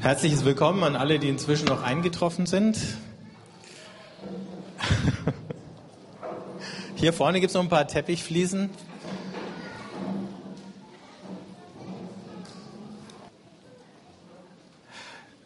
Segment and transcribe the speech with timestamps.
[0.00, 2.78] Herzliches Willkommen an alle, die inzwischen noch eingetroffen sind.
[6.94, 8.70] Hier vorne gibt es noch ein paar Teppichfliesen.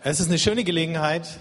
[0.02, 1.40] Es ist eine schöne Gelegenheit,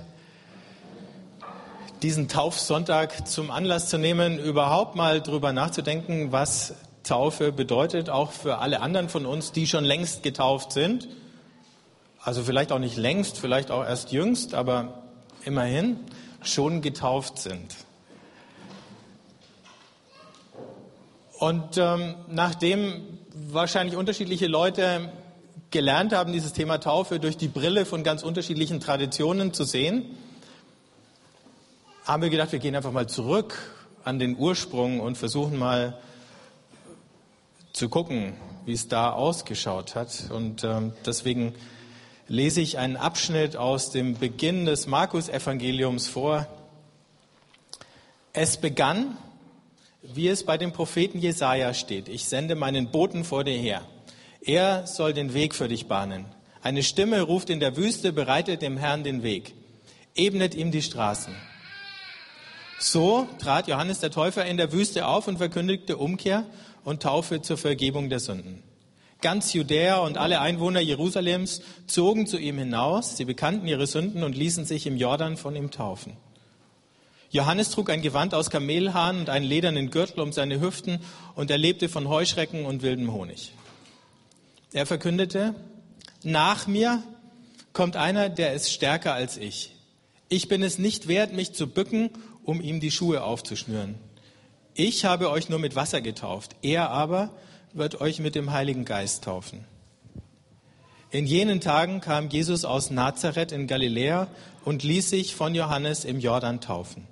[2.04, 8.59] diesen Taufsonntag zum Anlass zu nehmen, überhaupt mal drüber nachzudenken, was Taufe bedeutet, auch für
[8.59, 11.09] alle anderen von uns, die schon längst getauft sind.
[12.24, 15.04] Also vielleicht auch nicht längst, vielleicht auch erst jüngst, aber
[15.43, 16.00] immerhin
[16.43, 17.75] schon getauft sind.
[21.39, 25.12] Und ähm, nachdem wahrscheinlich unterschiedliche Leute
[25.71, 30.06] gelernt haben, dieses Thema Taufe durch die Brille von ganz unterschiedlichen Traditionen zu sehen,
[32.06, 33.58] haben wir gedacht, wir gehen einfach mal zurück
[34.03, 36.00] an den Ursprung und versuchen mal
[37.73, 38.34] zu gucken,
[38.66, 40.30] wie es da ausgeschaut hat.
[40.30, 41.56] Und ähm, deswegen
[42.31, 46.48] lese ich einen Abschnitt aus dem Beginn des Markus-Evangeliums vor.
[48.32, 49.18] Es begann,
[50.02, 53.82] wie es bei dem Propheten Jesaja steht: Ich sende meinen Boten vor dir her.
[54.40, 56.26] Er soll den Weg für dich bahnen.
[56.64, 59.54] Eine Stimme ruft in der Wüste, bereitet dem Herrn den Weg,
[60.16, 61.36] ebnet ihm die Straßen.
[62.80, 66.45] So trat Johannes der Täufer in der Wüste auf und verkündigte Umkehr
[66.86, 68.64] und Taufe zur Vergebung der Sünden.
[69.22, 74.36] Ganz Judäa und alle Einwohner Jerusalems zogen zu ihm hinaus, sie bekannten ihre Sünden und
[74.36, 76.17] ließen sich im Jordan von ihm taufen.
[77.30, 80.99] Johannes trug ein Gewand aus Kamelhahn und einen ledernen Gürtel um seine Hüften
[81.36, 83.53] und er lebte von Heuschrecken und wildem Honig.
[84.73, 85.55] Er verkündete,
[86.23, 87.02] nach mir
[87.73, 89.75] kommt einer, der ist stärker als ich.
[90.30, 92.09] Ich bin es nicht wert, mich zu bücken,
[92.44, 93.95] um ihm die Schuhe aufzuschnüren.
[94.73, 97.31] Ich habe euch nur mit Wasser getauft, er aber
[97.73, 99.66] wird euch mit dem Heiligen Geist taufen.
[101.09, 104.27] In jenen Tagen kam Jesus aus Nazareth in Galiläa
[104.64, 107.05] und ließ sich von Johannes im Jordan taufen.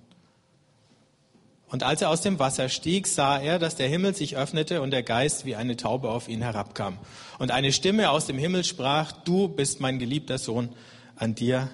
[1.67, 4.91] Und als er aus dem Wasser stieg, sah er, dass der Himmel sich öffnete und
[4.91, 6.97] der Geist wie eine Taube auf ihn herabkam.
[7.37, 10.69] Und eine Stimme aus dem Himmel sprach, du bist mein geliebter Sohn,
[11.15, 11.69] an dir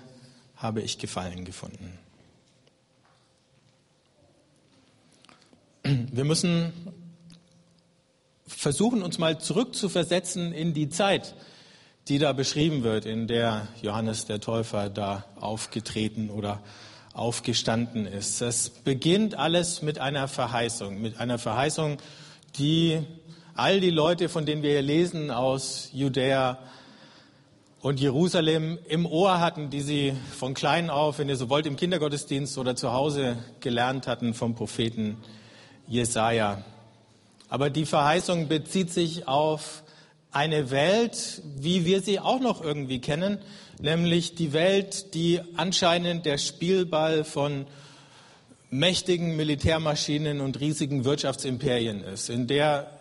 [0.57, 1.97] habe ich Gefallen gefunden.
[5.83, 6.73] Wir müssen
[8.47, 11.35] versuchen, uns mal zurückzuversetzen in die Zeit,
[12.07, 16.61] die da beschrieben wird, in der Johannes der Täufer da aufgetreten oder
[17.13, 18.41] aufgestanden ist.
[18.41, 21.97] Es beginnt alles mit einer Verheißung, mit einer Verheißung,
[22.57, 22.99] die
[23.55, 26.59] all die Leute, von denen wir hier lesen, aus Judäa
[27.81, 31.77] und Jerusalem im Ohr hatten, die sie von klein auf, wenn ihr so wollt, im
[31.77, 35.17] Kindergottesdienst oder zu Hause gelernt hatten vom Propheten
[35.87, 36.63] Jesaja.
[37.49, 39.83] Aber die Verheißung bezieht sich auf
[40.31, 43.39] eine Welt, wie wir sie auch noch irgendwie kennen,
[43.79, 47.67] nämlich die Welt, die anscheinend der Spielball von
[48.69, 52.91] mächtigen Militärmaschinen und riesigen Wirtschaftsimperien ist, in der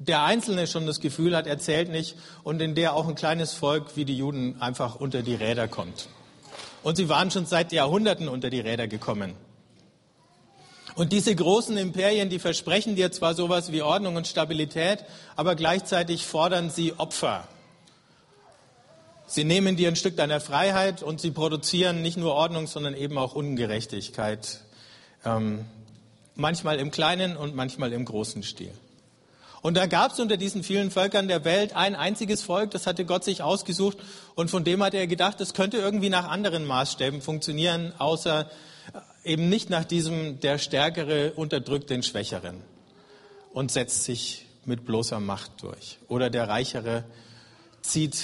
[0.00, 3.52] der Einzelne schon das Gefühl hat, er zählt nicht und in der auch ein kleines
[3.52, 6.08] Volk wie die Juden einfach unter die Räder kommt.
[6.82, 9.34] Und sie waren schon seit Jahrhunderten unter die Räder gekommen.
[11.00, 15.02] Und diese großen Imperien, die versprechen dir zwar sowas wie Ordnung und Stabilität,
[15.34, 17.48] aber gleichzeitig fordern sie Opfer.
[19.26, 23.16] Sie nehmen dir ein Stück deiner Freiheit und sie produzieren nicht nur Ordnung, sondern eben
[23.16, 24.60] auch Ungerechtigkeit.
[25.24, 25.64] Ähm,
[26.34, 28.72] manchmal im kleinen und manchmal im großen Stil.
[29.62, 33.06] Und da gab es unter diesen vielen Völkern der Welt ein einziges Volk, das hatte
[33.06, 33.96] Gott sich ausgesucht
[34.34, 38.50] und von dem hat er gedacht, das könnte irgendwie nach anderen Maßstäben funktionieren, außer
[39.24, 42.62] eben nicht nach diesem, der Stärkere unterdrückt den Schwächeren
[43.52, 45.98] und setzt sich mit bloßer Macht durch.
[46.08, 47.04] Oder der Reichere
[47.82, 48.16] zieht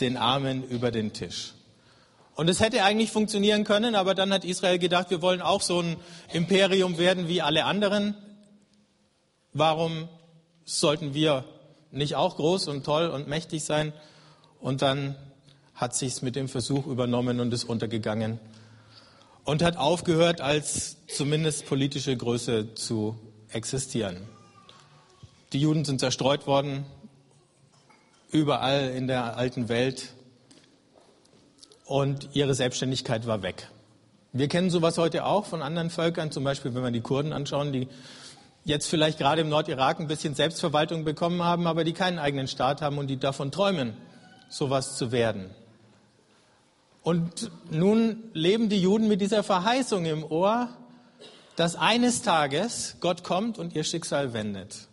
[0.00, 1.54] den Armen über den Tisch.
[2.34, 5.80] Und es hätte eigentlich funktionieren können, aber dann hat Israel gedacht, wir wollen auch so
[5.80, 5.96] ein
[6.32, 8.14] Imperium werden wie alle anderen.
[9.52, 10.08] Warum
[10.64, 11.44] sollten wir
[11.90, 13.92] nicht auch groß und toll und mächtig sein?
[14.60, 15.14] Und dann
[15.74, 18.40] hat sich's mit dem Versuch übernommen und ist untergegangen
[19.44, 23.16] und hat aufgehört, als zumindest politische Größe zu
[23.50, 24.28] existieren.
[25.52, 26.84] Die Juden sind zerstreut worden,
[28.30, 30.14] überall in der alten Welt
[31.84, 33.68] und ihre Selbstständigkeit war weg.
[34.32, 37.72] Wir kennen sowas heute auch von anderen Völkern, zum Beispiel wenn wir die Kurden anschauen,
[37.72, 37.88] die
[38.64, 42.80] jetzt vielleicht gerade im Nordirak ein bisschen Selbstverwaltung bekommen haben, aber die keinen eigenen Staat
[42.80, 43.94] haben und die davon träumen,
[44.48, 45.50] sowas zu werden.
[47.02, 50.68] Und nun leben die Juden mit dieser Verheißung im Ohr,
[51.56, 54.88] dass eines Tages Gott kommt und ihr Schicksal wendet.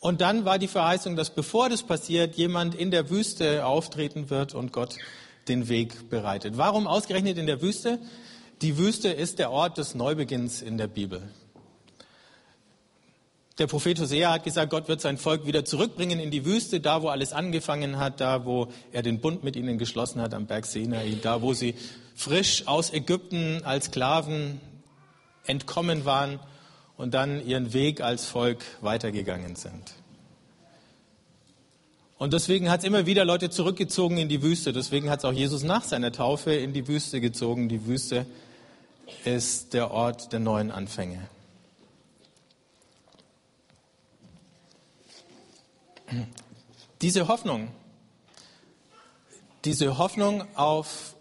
[0.00, 4.52] Und dann war die Verheißung, dass bevor das passiert, jemand in der Wüste auftreten wird
[4.52, 4.98] und Gott
[5.46, 6.56] den Weg bereitet.
[6.56, 8.00] Warum ausgerechnet in der Wüste?
[8.62, 11.22] Die Wüste ist der Ort des Neubeginns in der Bibel.
[13.58, 17.02] Der Prophet Hosea hat gesagt, Gott wird sein Volk wieder zurückbringen in die Wüste, da
[17.02, 20.64] wo alles angefangen hat, da wo er den Bund mit ihnen geschlossen hat am Berg
[20.64, 21.74] Sinai, da wo sie
[22.14, 24.60] frisch aus Ägypten als Sklaven
[25.46, 26.40] entkommen waren
[26.96, 29.92] und dann ihren Weg als Volk weitergegangen sind.
[32.16, 34.72] Und deswegen hat es immer wieder Leute zurückgezogen in die Wüste.
[34.72, 37.68] Deswegen hat es auch Jesus nach seiner Taufe in die Wüste gezogen.
[37.68, 38.26] Die Wüste
[39.24, 41.18] ist der Ort der neuen Anfänge.
[47.00, 47.68] Diese Hoffnung,
[49.64, 51.14] diese Hoffnung auf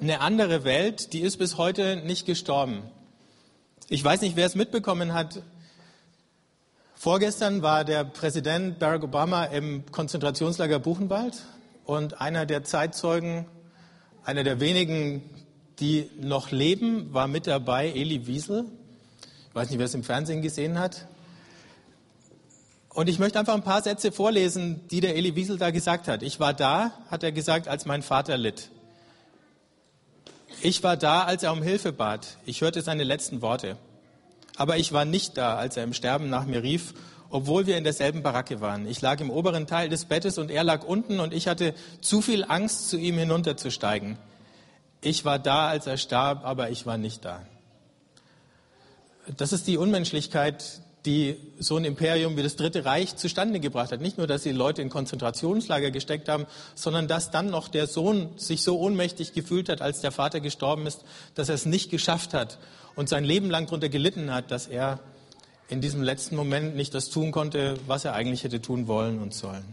[0.00, 2.82] eine andere Welt, die ist bis heute nicht gestorben.
[3.88, 5.42] Ich weiß nicht, wer es mitbekommen hat.
[6.94, 11.42] Vorgestern war der Präsident Barack Obama im Konzentrationslager Buchenwald
[11.84, 13.46] und einer der Zeitzeugen,
[14.24, 15.22] einer der wenigen,
[15.80, 18.64] die noch leben, war mit dabei, Eli Wiesel.
[19.48, 21.06] Ich weiß nicht, wer es im Fernsehen gesehen hat.
[22.94, 26.22] Und ich möchte einfach ein paar Sätze vorlesen, die der Eli Wiesel da gesagt hat.
[26.22, 28.70] Ich war da, hat er gesagt, als mein Vater litt.
[30.62, 32.38] Ich war da, als er um Hilfe bat.
[32.46, 33.76] Ich hörte seine letzten Worte.
[34.56, 36.94] Aber ich war nicht da, als er im Sterben nach mir rief,
[37.30, 38.86] obwohl wir in derselben Baracke waren.
[38.86, 42.22] Ich lag im oberen Teil des Bettes und er lag unten und ich hatte zu
[42.22, 44.18] viel Angst, zu ihm hinunterzusteigen.
[45.00, 47.42] Ich war da, als er starb, aber ich war nicht da.
[49.36, 54.00] Das ist die Unmenschlichkeit, die so ein Imperium wie das Dritte Reich zustande gebracht hat.
[54.00, 58.30] Nicht nur, dass sie Leute in Konzentrationslager gesteckt haben, sondern dass dann noch der Sohn
[58.36, 61.04] sich so ohnmächtig gefühlt hat, als der Vater gestorben ist,
[61.34, 62.58] dass er es nicht geschafft hat
[62.96, 65.00] und sein Leben lang darunter gelitten hat, dass er
[65.68, 69.34] in diesem letzten Moment nicht das tun konnte, was er eigentlich hätte tun wollen und
[69.34, 69.64] sollen.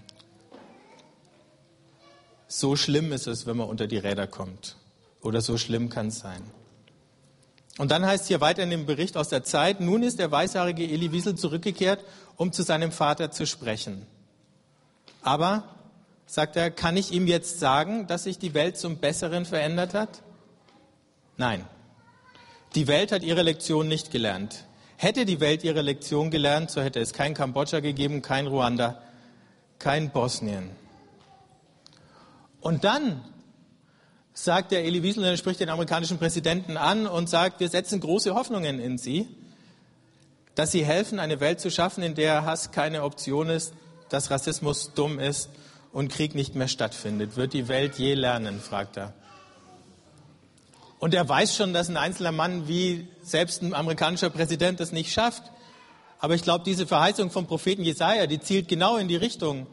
[2.47, 4.75] So schlimm ist es, wenn man unter die Räder kommt.
[5.21, 6.41] Oder so schlimm kann es sein.
[7.77, 10.83] Und dann heißt hier weiter in dem Bericht aus der Zeit, nun ist der weißhaarige
[10.83, 12.03] Eli Wiesel zurückgekehrt,
[12.35, 14.05] um zu seinem Vater zu sprechen.
[15.21, 15.63] Aber,
[16.25, 20.21] sagt er, kann ich ihm jetzt sagen, dass sich die Welt zum Besseren verändert hat?
[21.37, 21.65] Nein.
[22.75, 24.65] Die Welt hat ihre Lektion nicht gelernt.
[24.97, 29.01] Hätte die Welt ihre Lektion gelernt, so hätte es kein Kambodscha gegeben, kein Ruanda,
[29.79, 30.69] kein Bosnien.
[32.59, 33.23] Und dann
[34.33, 38.79] sagt der Elie Wiesel, spricht den amerikanischen Präsidenten an und sagt, wir setzen große Hoffnungen
[38.79, 39.27] in Sie,
[40.55, 43.73] dass Sie helfen, eine Welt zu schaffen, in der Hass keine Option ist,
[44.09, 45.49] dass Rassismus dumm ist
[45.93, 47.35] und Krieg nicht mehr stattfindet.
[47.35, 49.13] Wird die Welt je lernen, fragt er.
[50.99, 55.11] Und er weiß schon, dass ein einzelner Mann wie selbst ein amerikanischer Präsident das nicht
[55.11, 55.43] schafft.
[56.19, 59.65] Aber ich glaube, diese Verheißung vom Propheten Jesaja, die zielt genau in die Richtung.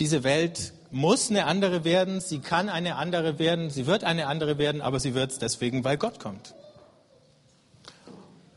[0.00, 4.58] Diese Welt muss eine andere werden, sie kann eine andere werden, sie wird eine andere
[4.58, 6.54] werden, aber sie wird es deswegen, weil Gott kommt.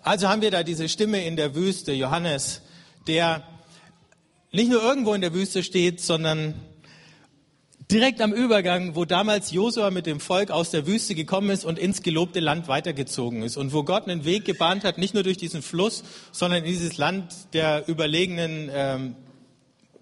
[0.02, 2.62] Also haben wir da diese Stimme in der Wüste, Johannes,
[3.08, 3.44] der
[4.52, 6.54] nicht nur irgendwo in der Wüste steht, sondern
[7.90, 11.80] direkt am Übergang, wo damals Josua mit dem Volk aus der Wüste gekommen ist und
[11.80, 15.38] ins gelobte Land weitergezogen ist und wo Gott einen Weg gebahnt hat, nicht nur durch
[15.38, 19.16] diesen Fluss, sondern in dieses Land der überlegenen ähm,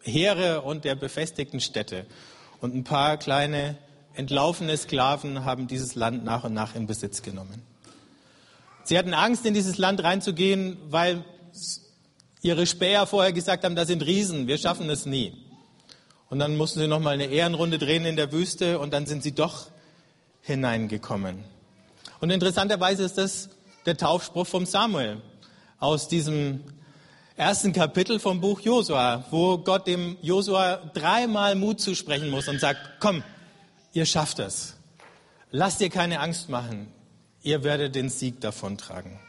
[0.04, 2.06] Heere und der befestigten Städte.
[2.62, 3.78] Und ein paar kleine
[4.16, 7.62] entlaufene Sklaven haben dieses Land nach und nach in Besitz genommen.
[8.84, 11.24] Sie hatten Angst, in dieses Land reinzugehen, weil
[12.42, 15.34] ihre Späher vorher gesagt haben, da sind Riesen, wir schaffen es nie.
[16.30, 19.34] Und dann mussten sie nochmal eine Ehrenrunde drehen in der Wüste und dann sind sie
[19.34, 19.68] doch
[20.42, 21.44] hineingekommen.
[22.20, 23.50] Und interessanterweise ist das
[23.86, 25.22] der Taufspruch vom Samuel
[25.80, 26.62] aus diesem
[27.36, 32.80] ersten Kapitel vom Buch Josua, wo Gott dem Josua dreimal Mut zusprechen muss und sagt,
[33.00, 33.24] komm,
[33.94, 34.76] ihr schafft es.
[35.52, 36.88] Lasst ihr keine Angst machen.
[37.42, 39.20] Ihr werdet den Sieg davontragen.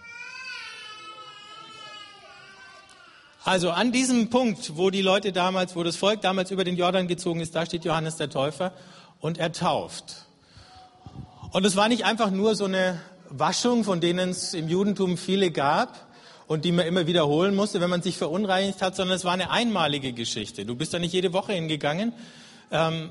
[3.43, 7.09] Also an diesem Punkt, wo die Leute damals, wo das Volk damals über den Jordan
[7.09, 8.73] gezogen ist, da steht Johannes der Täufer
[9.21, 10.25] und er tauft.
[11.53, 15.51] Und es war nicht einfach nur so eine Waschung, von denen es im Judentum viele
[15.51, 16.14] gab,
[16.47, 19.51] und die man immer wiederholen musste, wenn man sich verunreinigt hat, sondern es war eine
[19.51, 20.65] einmalige Geschichte.
[20.65, 22.13] Du bist da nicht jede Woche hingegangen.
[22.71, 23.11] Ähm,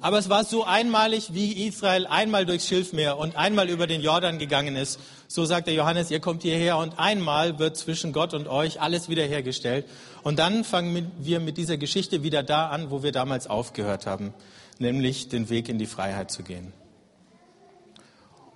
[0.00, 4.38] aber es war so einmalig, wie Israel einmal durchs Schilfmeer und einmal über den Jordan
[4.38, 4.98] gegangen ist.
[5.28, 9.08] So sagt der Johannes, ihr kommt hierher und einmal wird zwischen Gott und euch alles
[9.08, 9.86] wiederhergestellt.
[10.22, 14.34] Und dann fangen wir mit dieser Geschichte wieder da an, wo wir damals aufgehört haben,
[14.78, 16.72] nämlich den Weg in die Freiheit zu gehen.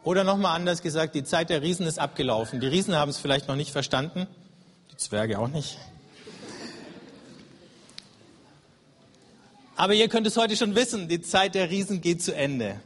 [0.08, 2.60] Oder nochmal anders gesagt, die Zeit der Riesen ist abgelaufen.
[2.60, 4.26] Die Riesen haben es vielleicht noch nicht verstanden,
[4.90, 5.76] die Zwerge auch nicht.
[9.76, 12.80] Aber ihr könnt es heute schon wissen, die Zeit der Riesen geht zu Ende.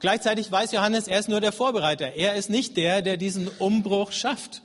[0.00, 2.14] Gleichzeitig weiß Johannes, er ist nur der Vorbereiter.
[2.14, 4.62] Er ist nicht der, der diesen Umbruch schafft.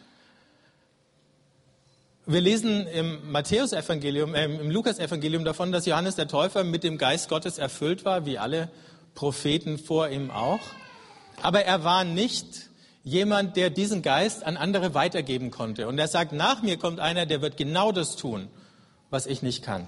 [2.25, 7.27] Wir lesen im Matthäus-Evangelium, äh, im Lukas-Evangelium davon, dass Johannes der Täufer mit dem Geist
[7.27, 8.72] Gottes erfüllt war, wie alle
[9.15, 10.62] Propheten vor ihm auch.
[11.41, 12.70] Aber er war nicht
[13.03, 15.88] jemand, der diesen Geist an andere weitergeben konnte.
[15.88, 18.48] Und er sagt, nach mir kommt einer, der wird genau das tun,
[19.10, 19.88] was ich nicht kann.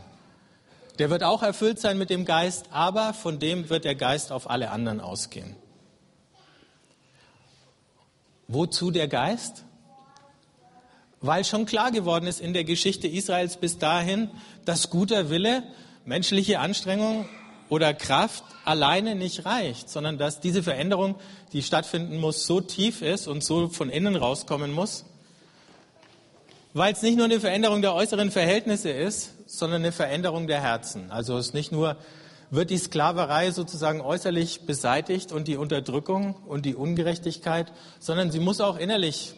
[0.99, 4.49] Der wird auch erfüllt sein mit dem Geist, aber von dem wird der Geist auf
[4.49, 5.55] alle anderen ausgehen.
[8.47, 9.65] Wozu der Geist?
[11.19, 14.29] Weil schon klar geworden ist in der Geschichte Israels bis dahin,
[14.65, 15.63] dass guter Wille,
[16.05, 17.27] menschliche Anstrengung
[17.69, 21.15] oder Kraft alleine nicht reicht, sondern dass diese Veränderung,
[21.53, 25.05] die stattfinden muss, so tief ist und so von innen rauskommen muss,
[26.73, 31.09] weil es nicht nur eine Veränderung der äußeren Verhältnisse ist, sondern eine Veränderung der Herzen.
[31.09, 31.97] Also es nicht nur
[32.51, 38.61] wird die Sklaverei sozusagen äußerlich beseitigt und die Unterdrückung und die Ungerechtigkeit, sondern sie muss
[38.61, 39.33] auch innerlich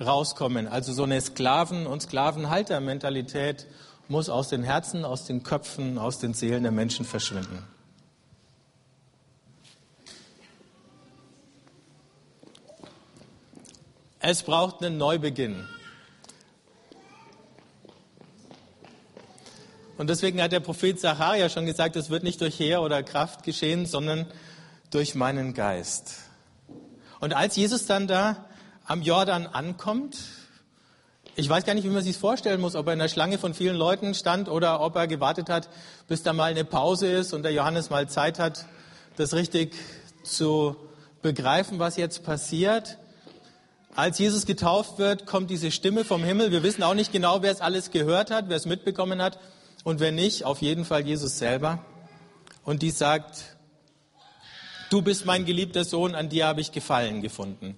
[0.00, 0.66] rauskommen.
[0.66, 3.66] Also so eine Sklaven- und Sklavenhaltermentalität
[4.08, 7.66] muss aus den Herzen, aus den Köpfen, aus den Seelen der Menschen verschwinden.
[14.20, 15.66] Es braucht einen Neubeginn.
[19.98, 23.42] Und deswegen hat der Prophet Zacharia schon gesagt, es wird nicht durch Heer oder Kraft
[23.42, 24.26] geschehen, sondern
[24.90, 26.14] durch meinen Geist.
[27.20, 28.46] Und als Jesus dann da
[28.84, 30.18] am Jordan ankommt,
[31.34, 33.54] ich weiß gar nicht, wie man sich vorstellen muss, ob er in der Schlange von
[33.54, 35.70] vielen Leuten stand oder ob er gewartet hat,
[36.06, 38.66] bis da mal eine Pause ist und der Johannes mal Zeit hat,
[39.16, 39.74] das richtig
[40.24, 40.76] zu
[41.22, 42.98] begreifen, was jetzt passiert.
[43.94, 46.50] Als Jesus getauft wird, kommt diese Stimme vom Himmel.
[46.50, 49.38] Wir wissen auch nicht genau, wer es alles gehört hat, wer es mitbekommen hat.
[49.84, 51.84] Und wenn nicht, auf jeden Fall Jesus selber.
[52.64, 53.56] Und die sagt,
[54.90, 57.76] du bist mein geliebter Sohn, an dir habe ich Gefallen gefunden.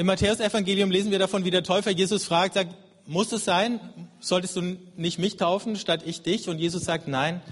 [0.00, 3.80] Im Matthäus-Evangelium lesen wir davon, wie der Täufer Jesus fragt, sagt, muss es sein?
[4.18, 6.48] Solltest du nicht mich taufen, statt ich dich?
[6.48, 7.42] Und Jesus sagt, nein,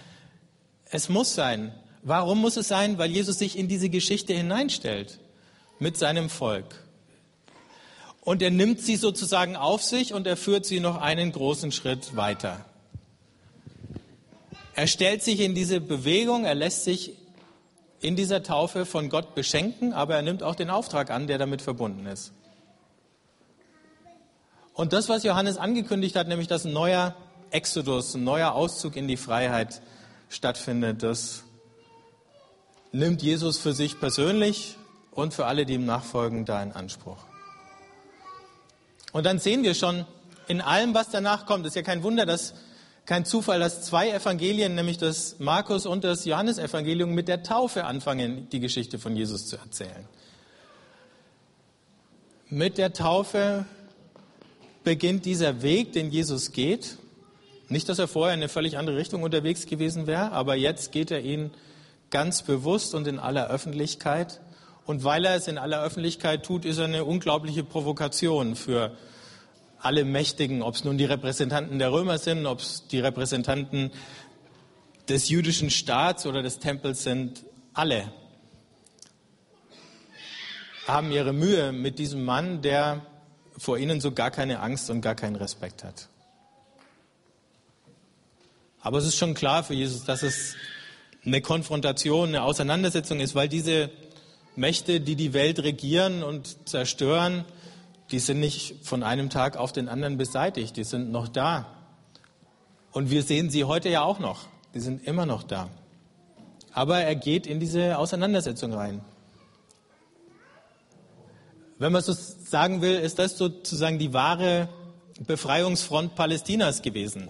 [0.89, 1.75] es muss sein.
[2.03, 2.97] Warum muss es sein?
[2.97, 5.19] Weil Jesus sich in diese Geschichte hineinstellt
[5.79, 6.87] mit seinem Volk.
[8.23, 12.17] Und er nimmt sie sozusagen auf sich und er führt sie noch einen großen Schritt
[12.17, 12.65] weiter.
[14.75, 17.13] Er stellt sich in diese Bewegung, er lässt sich
[18.01, 21.61] in dieser Taufe von Gott beschenken, aber er nimmt auch den Auftrag an, der damit
[21.61, 22.33] verbunden ist.
[24.79, 27.17] Und das, was Johannes angekündigt hat, nämlich dass ein neuer
[27.51, 29.83] Exodus, ein neuer Auszug in die Freiheit
[30.29, 31.43] stattfindet, das
[32.93, 34.77] nimmt Jesus für sich persönlich
[35.11, 37.19] und für alle, die ihm nachfolgen, da in Anspruch.
[39.11, 40.07] Und dann sehen wir schon
[40.47, 42.55] in allem, was danach kommt, ist ja kein Wunder, dass
[43.05, 48.49] kein Zufall, dass zwei Evangelien, nämlich das Markus und das Johannesevangelium, mit der Taufe anfangen,
[48.51, 50.07] die Geschichte von Jesus zu erzählen.
[52.49, 53.67] Mit der Taufe
[54.89, 56.97] beginnt dieser Weg, den Jesus geht.
[57.69, 61.11] Nicht, dass er vorher in eine völlig andere Richtung unterwegs gewesen wäre, aber jetzt geht
[61.11, 61.51] er ihn
[62.09, 64.41] ganz bewusst und in aller Öffentlichkeit.
[64.87, 68.97] Und weil er es in aller Öffentlichkeit tut, ist er eine unglaubliche Provokation für
[69.79, 73.91] alle Mächtigen, ob es nun die Repräsentanten der Römer sind, ob es die Repräsentanten
[75.11, 78.11] des jüdischen Staats oder des Tempels sind, alle
[80.87, 83.03] haben ihre Mühe mit diesem Mann, der
[83.59, 86.09] vor ihnen so gar keine Angst und gar keinen Respekt hat.
[88.81, 90.55] Aber es ist schon klar für Jesus, dass es
[91.25, 93.91] eine Konfrontation, eine Auseinandersetzung ist, weil diese
[94.57, 97.45] Mächte, die die Welt regieren und zerstören,
[98.11, 101.67] die sind nicht von einem Tag auf den anderen beseitigt, die sind noch da.
[102.93, 105.69] Und wir sehen sie heute ja auch noch, die sind immer noch da.
[106.73, 109.03] Aber er geht in diese Auseinandersetzung rein.
[111.79, 114.69] Wenn man so sagen will, ist das sozusagen die wahre
[115.27, 117.29] Befreiungsfront Palästinas gewesen,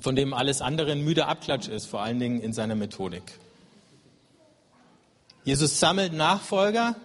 [0.00, 3.38] von dem alles andere ein müder Abklatsch ist, vor allen Dingen in seiner Methodik.
[5.44, 6.96] Jesus sammelt Nachfolger,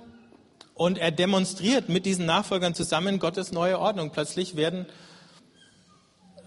[0.76, 4.12] und er demonstriert mit diesen Nachfolgern zusammen Gottes neue Ordnung.
[4.12, 4.86] Plötzlich werden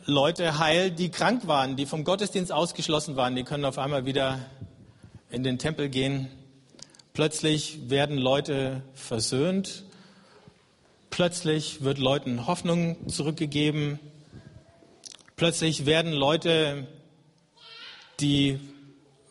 [0.04, 4.40] Leute heil, die krank waren, die vom Gottesdienst ausgeschlossen waren, die können auf einmal wieder
[5.30, 6.28] in den Tempel gehen.
[7.16, 9.84] Plötzlich werden Leute versöhnt.
[11.08, 13.98] Plötzlich wird Leuten Hoffnung zurückgegeben.
[15.34, 16.86] Plötzlich werden Leute,
[18.20, 18.60] die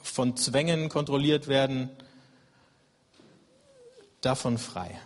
[0.02, 1.92] von Zwängen kontrolliert werden,
[4.22, 5.00] davon frei.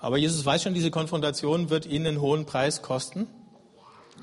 [0.00, 3.26] Aber Jesus weiß schon, diese Konfrontation wird ihn einen hohen Preis kosten.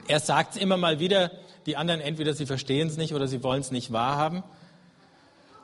[0.08, 1.30] Er sagt es immer mal wieder,
[1.68, 4.44] die anderen entweder sie verstehen es nicht oder sie wollen es nicht wahrhaben.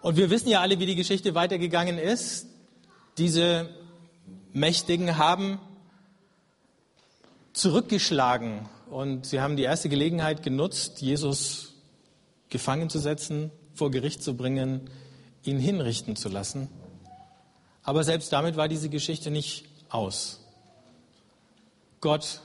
[0.01, 2.47] Und wir wissen ja alle, wie die Geschichte weitergegangen ist.
[3.17, 3.69] Diese
[4.53, 5.59] Mächtigen haben
[7.51, 11.73] zurückgeschlagen und sie haben die erste Gelegenheit genutzt, Jesus
[12.49, 14.89] gefangen zu setzen, vor Gericht zu bringen,
[15.43, 16.69] ihn hinrichten zu lassen.
[17.83, 20.39] Aber selbst damit war diese Geschichte nicht aus.
[22.01, 22.41] Gott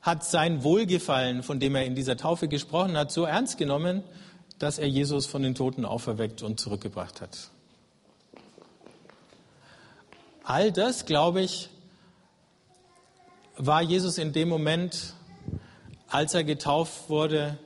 [0.00, 4.02] hat sein Wohlgefallen, von dem er in dieser Taufe gesprochen hat, so ernst genommen,
[4.58, 7.50] dass er Jesus von den Toten auferweckt und zurückgebracht hat.
[10.44, 11.68] All das, glaube ich,
[13.56, 15.14] war Jesus in dem Moment,
[16.08, 17.58] als er getauft wurde,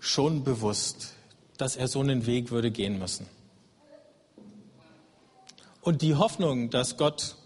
[0.00, 1.14] schon bewusst,
[1.58, 3.26] dass er so einen Weg würde gehen müssen.
[5.80, 7.36] Und die Hoffnung, dass Gott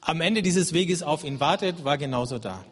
[0.00, 2.64] am Ende dieses Weges auf ihn wartet, war genauso da.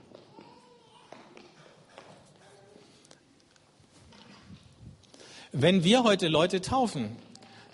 [5.58, 7.16] Wenn wir heute Leute taufen,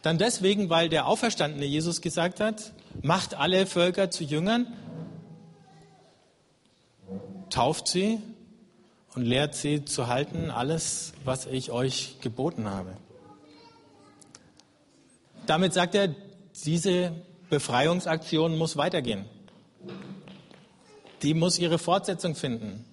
[0.03, 2.73] dann deswegen, weil der auferstandene Jesus gesagt hat,
[3.03, 4.69] macht alle Völker zu Jüngern,
[7.51, 8.21] tauft sie
[9.17, 12.97] und lehrt sie zu halten alles, was ich euch geboten habe.
[15.47, 16.15] Damit sagt er,
[16.65, 17.11] diese
[17.51, 19.25] Befreiungsaktion muss weitergehen.
[21.23, 22.85] Die muss ihre Fortsetzung finden.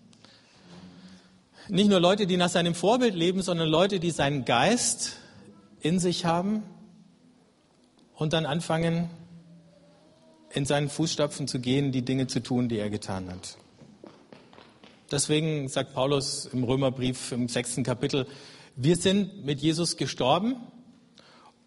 [1.71, 5.11] Nicht nur Leute, die nach seinem Vorbild leben, sondern Leute, die seinen Geist
[5.81, 6.63] in sich haben
[8.15, 9.07] und dann anfangen,
[10.51, 13.55] in seinen Fußstapfen zu gehen, die Dinge zu tun, die er getan hat.
[15.11, 18.25] Deswegen sagt Paulus im Römerbrief im sechsten Kapitel,
[18.75, 20.55] wir sind mit Jesus gestorben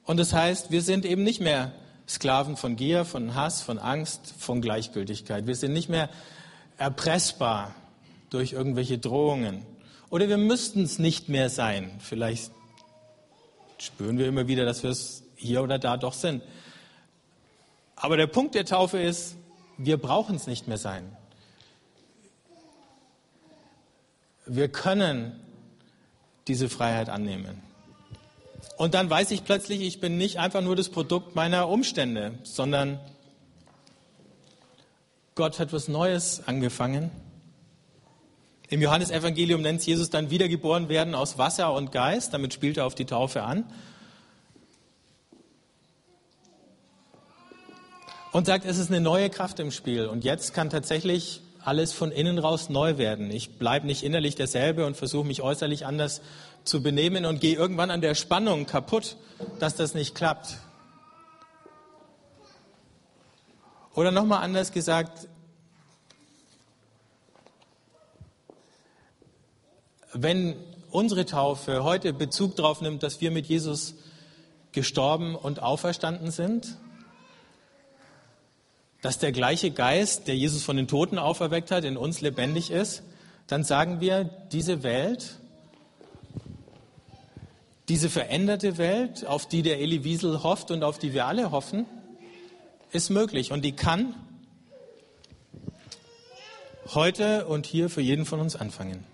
[0.02, 1.70] und das heißt, wir sind eben nicht mehr
[2.08, 5.46] Sklaven von Gier, von Hass, von Angst, von Gleichgültigkeit.
[5.46, 6.08] Wir sind nicht mehr
[6.76, 7.72] erpressbar
[8.30, 9.64] durch irgendwelche Drohungen.
[10.12, 11.90] Oder wir müssten es nicht mehr sein.
[11.98, 12.52] Vielleicht
[13.78, 16.42] spüren wir immer wieder, dass wir es hier oder da doch sind.
[17.96, 19.36] Aber der Punkt der Taufe ist,
[19.78, 21.16] wir brauchen es nicht mehr sein.
[24.44, 25.40] Wir können
[26.46, 27.62] diese Freiheit annehmen.
[28.76, 33.00] Und dann weiß ich plötzlich, ich bin nicht einfach nur das Produkt meiner Umstände, sondern
[35.36, 37.10] Gott hat was Neues angefangen.
[38.72, 42.32] Im Johannesevangelium nennt Jesus dann wiedergeboren werden aus Wasser und Geist.
[42.32, 43.70] Damit spielt er auf die Taufe an.
[48.32, 50.06] Und sagt, es ist eine neue Kraft im Spiel.
[50.06, 53.30] Und jetzt kann tatsächlich alles von innen raus neu werden.
[53.30, 56.22] Ich bleibe nicht innerlich derselbe und versuche mich äußerlich anders
[56.64, 59.18] zu benehmen und gehe irgendwann an der Spannung kaputt,
[59.58, 60.56] dass das nicht klappt.
[63.94, 65.28] Oder nochmal anders gesagt,
[70.12, 70.56] wenn
[70.90, 73.94] unsere Taufe heute Bezug darauf nimmt, dass wir mit Jesus
[74.72, 76.78] gestorben und auferstanden sind,
[79.00, 83.02] dass der gleiche Geist, der Jesus von den Toten auferweckt hat, in uns lebendig ist,
[83.46, 85.38] dann sagen wir, diese Welt
[87.88, 91.84] diese veränderte Welt, auf die der Elie Wiesel hofft und auf die wir alle hoffen,
[92.90, 94.14] ist möglich und die kann
[96.94, 99.04] heute und hier für jeden von uns anfangen.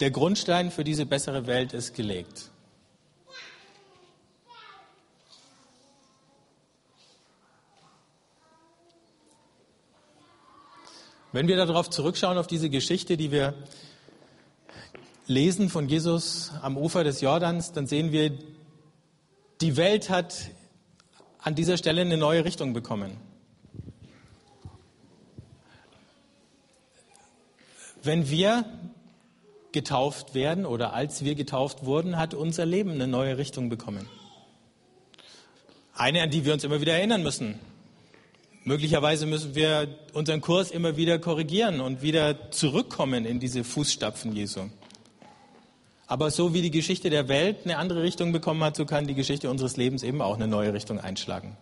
[0.00, 2.50] Der Grundstein für diese bessere Welt ist gelegt.
[11.32, 13.54] Wenn wir darauf zurückschauen, auf diese Geschichte, die wir
[15.26, 18.38] lesen von Jesus am Ufer des Jordans, dann sehen wir,
[19.60, 20.50] die Welt hat
[21.40, 23.16] an dieser Stelle eine neue Richtung bekommen.
[28.02, 28.64] Wenn wir
[29.78, 34.08] getauft werden oder als wir getauft wurden, hat unser Leben eine neue Richtung bekommen.
[35.94, 37.60] Eine, an die wir uns immer wieder erinnern müssen.
[38.64, 44.62] Möglicherweise müssen wir unseren Kurs immer wieder korrigieren und wieder zurückkommen in diese Fußstapfen Jesu.
[46.08, 49.14] Aber so wie die Geschichte der Welt eine andere Richtung bekommen hat, so kann die
[49.14, 51.56] Geschichte unseres Lebens eben auch eine neue Richtung einschlagen.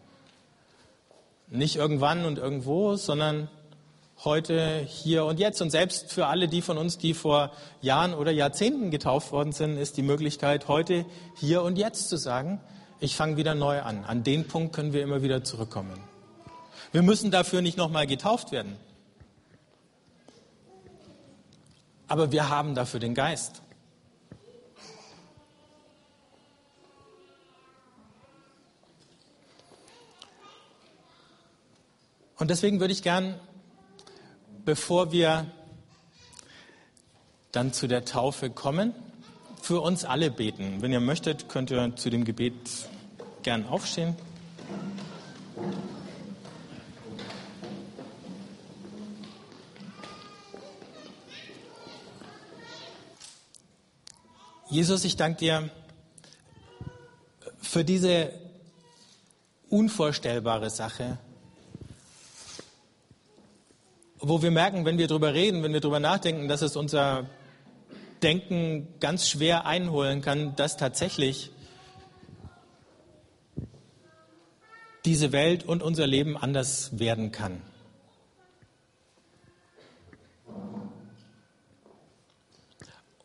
[1.49, 3.51] Nicht irgendwann und irgendwo, sondern
[4.25, 5.61] heute, hier und jetzt.
[5.61, 9.77] Und selbst für alle die von uns, die vor Jahren oder Jahrzehnten getauft worden sind,
[9.77, 11.05] ist die Möglichkeit, heute,
[11.37, 12.61] hier und jetzt zu sagen,
[13.01, 14.05] ich fange wieder neu an.
[14.05, 16.01] An den Punkt können wir immer wieder zurückkommen.
[16.93, 18.77] Wir müssen dafür nicht nochmal getauft werden.
[22.09, 23.63] Aber wir haben dafür den Geist.
[32.39, 33.41] Und deswegen würde ich gern
[34.67, 35.47] bevor wir
[37.53, 38.93] dann zu der Taufe kommen,
[39.63, 40.83] für uns alle beten.
[40.83, 42.55] Wenn ihr möchtet, könnt ihr zu dem Gebet
[43.43, 44.15] gern aufstehen.
[54.69, 55.71] Jesus, ich danke dir
[57.63, 58.33] für diese
[59.71, 61.19] unvorstellbare Sache,
[64.29, 67.31] wo wir merken, wenn wir darüber reden, wenn wir darüber nachdenken, dass es unser
[68.23, 71.53] Denken ganz schwer einholen kann, dass tatsächlich
[75.05, 77.63] diese Welt und unser Leben anders werden kann.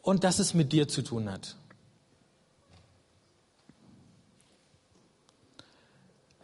[0.03, 1.55] Und dass es mit dir zu tun hat.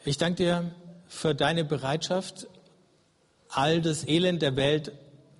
[0.03, 0.75] Ich danke dir
[1.07, 2.47] für deine Bereitschaft,
[3.49, 4.91] all das Elend der Welt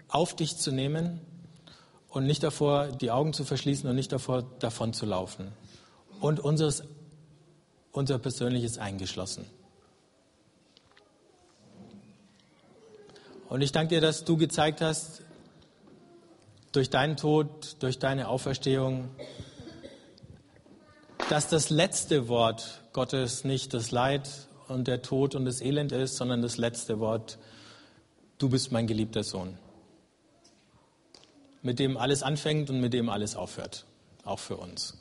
[0.07, 1.19] auf dich zu nehmen
[2.09, 5.51] und nicht davor, die Augen zu verschließen und nicht davor, davon zu laufen.
[6.19, 6.83] Und unseres,
[7.91, 9.45] unser persönliches eingeschlossen.
[13.49, 15.21] Und ich danke dir, dass du gezeigt hast,
[16.71, 19.09] durch deinen Tod, durch deine Auferstehung,
[21.29, 24.29] dass das letzte Wort Gottes nicht das Leid
[24.67, 27.37] und der Tod und das Elend ist, sondern das letzte Wort,
[28.37, 29.57] du bist mein geliebter Sohn
[31.61, 33.85] mit dem alles anfängt und mit dem alles aufhört,
[34.23, 34.97] auch für uns.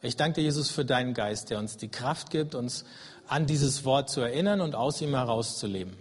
[0.00, 2.84] Ich danke dir, Jesus, für deinen Geist, der uns die Kraft gibt, uns
[3.28, 5.94] an dieses Wort zu erinnern und aus ihm herauszuleben.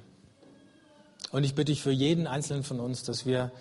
[1.31, 3.51] Und ich bitte dich für jeden Einzelnen von uns, dass wir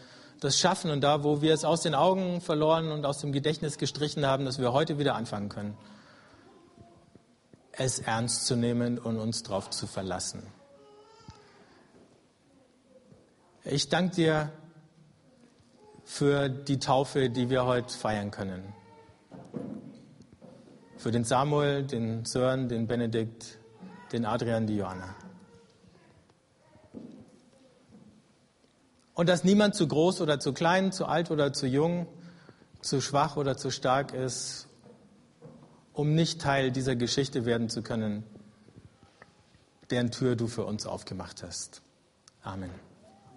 [0.40, 3.76] das schaffen und da, wo wir es aus den Augen verloren und aus dem Gedächtnis
[3.78, 5.76] gestrichen haben, dass wir heute wieder anfangen können,
[7.80, 10.42] es ernst zu nehmen und uns darauf zu verlassen.
[13.64, 14.52] Ich danke dir
[16.04, 18.74] für die Taufe, die wir heute feiern können.
[20.98, 23.58] Für den Samuel, den Sören, den Benedikt,
[24.12, 25.14] den Adrian, die Johanna.
[29.14, 32.06] Und dass niemand zu groß oder zu klein, zu alt oder zu jung,
[32.82, 34.68] zu schwach oder zu stark ist,
[35.92, 38.24] um nicht Teil dieser Geschichte werden zu können,
[39.90, 41.82] deren Tür du für uns aufgemacht hast.
[42.42, 42.70] Amen.